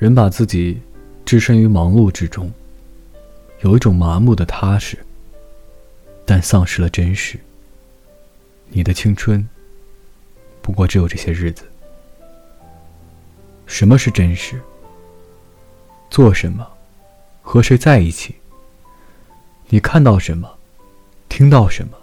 [0.00, 0.80] 人把自己
[1.26, 2.50] 置身于忙碌之中，
[3.60, 4.96] 有一种麻木的踏实，
[6.24, 7.38] 但丧失了真实。
[8.70, 9.46] 你的青春，
[10.62, 11.64] 不过只有这些日子。
[13.66, 14.58] 什么是真实？
[16.08, 16.66] 做什么？
[17.42, 18.34] 和谁在一起？
[19.68, 20.50] 你看到什么？
[21.28, 21.98] 听到什么？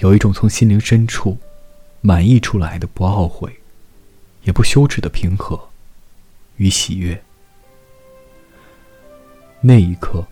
[0.00, 1.38] 有一种从心灵深处
[2.02, 3.50] 满溢出来的不懊悔，
[4.42, 5.58] 也不羞耻的平和。
[6.56, 7.20] 与喜悦。
[9.60, 10.26] 那一刻，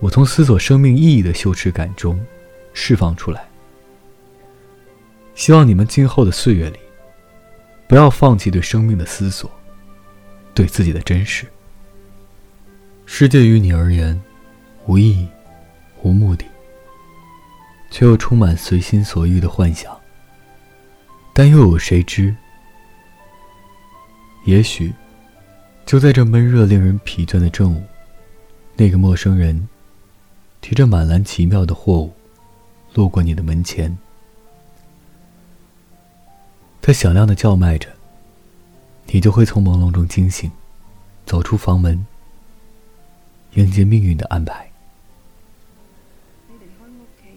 [0.00, 2.20] 我从思索生命意义的羞耻感中
[2.72, 3.48] 释放出来。
[5.34, 6.78] 希望你们今后的岁月里，
[7.88, 9.50] 不要放弃对生命的思索，
[10.52, 11.46] 对自己的真实。
[13.06, 14.20] 世界于你而言，
[14.86, 15.28] 无意义，
[16.02, 16.44] 无目的，
[17.90, 19.96] 却又充满随心所欲的幻想。
[21.32, 22.34] 但又有谁知？
[24.44, 24.92] 也许。
[25.92, 27.82] 就在这闷热、令人疲倦的正午，
[28.76, 29.68] 那个陌生人
[30.62, 32.10] 提着满篮奇妙的货物
[32.94, 33.94] 路过你的门前。
[36.80, 37.90] 他响亮的叫卖着，
[39.08, 40.50] 你就会从朦胧中惊醒，
[41.26, 42.06] 走出房门，
[43.52, 44.66] 迎接命运的安排。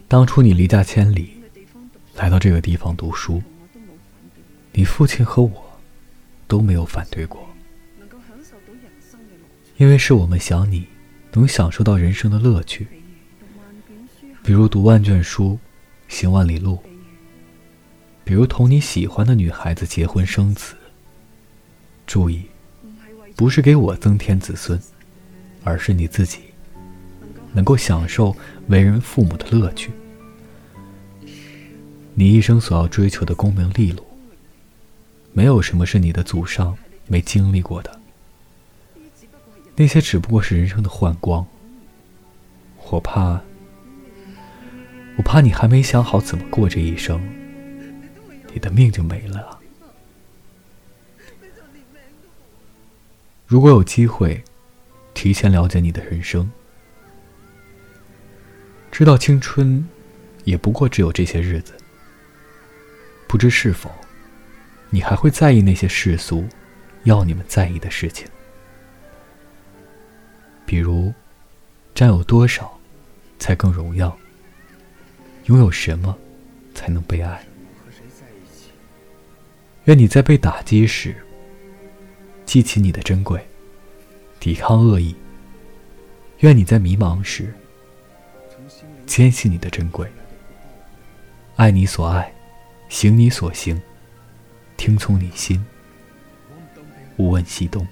[0.08, 1.36] 当初你离家千里，
[2.14, 3.42] 来到这个地方读书，
[4.72, 5.78] 你父亲和我
[6.48, 7.46] 都没有反对过。
[9.76, 10.86] 因为是我们想你，
[11.32, 12.86] 能享受到人生的乐趣，
[14.42, 15.58] 比如读万卷书，
[16.08, 16.78] 行万里路；
[18.24, 20.74] 比如同你喜欢的女孩子结婚生子。
[22.06, 22.42] 注意，
[23.34, 24.80] 不是给我增添子孙，
[25.62, 26.38] 而是你自己
[27.52, 28.34] 能够享受
[28.68, 29.90] 为人父母的乐趣。
[32.14, 34.02] 你一生所要追求的功名利禄，
[35.34, 36.74] 没有什么是你的祖上
[37.08, 37.95] 没经历过的。
[39.76, 41.46] 那些只不过是人生的幻光。
[42.88, 43.40] 我怕，
[45.16, 47.20] 我怕你还没想好怎么过这一生，
[48.52, 49.60] 你的命就没了。
[53.44, 54.42] 如果有机会，
[55.14, 56.50] 提前了解你的人生，
[58.90, 59.86] 知道青春
[60.44, 61.74] 也不过只有这些日子，
[63.28, 63.90] 不知是否，
[64.90, 66.46] 你还会在意那些世俗
[67.04, 68.26] 要你们在意的事情。
[70.66, 71.14] 比如，
[71.94, 72.78] 占有多少
[73.38, 74.14] 才更荣耀？
[75.44, 76.18] 拥有什么
[76.74, 77.46] 才能被爱？
[79.84, 81.14] 愿你在被打击时
[82.44, 83.46] 记起你的珍贵，
[84.40, 85.14] 抵抗恶意；
[86.40, 87.54] 愿你在迷茫时
[89.06, 90.10] 坚信你的珍贵，
[91.54, 92.34] 爱你所爱，
[92.88, 93.80] 行你所行，
[94.76, 95.64] 听从你心，
[97.16, 97.86] 无问西东。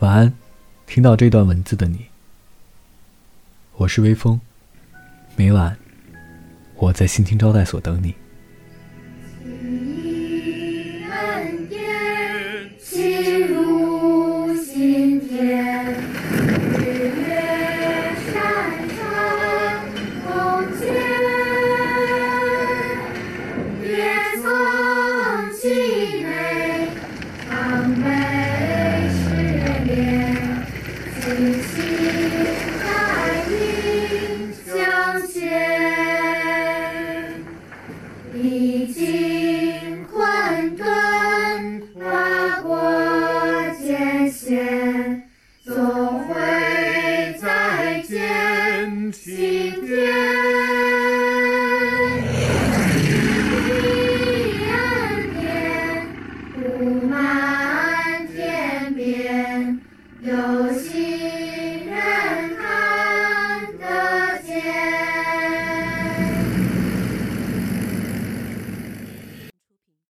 [0.00, 0.32] 晚安，
[0.86, 2.06] 听到这段文字的你，
[3.76, 4.40] 我是微风，
[5.36, 5.76] 每晚
[6.76, 8.14] 我在新青招待所等你。